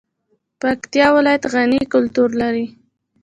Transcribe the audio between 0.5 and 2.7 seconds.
پکتیا ولایت غني کلتور لري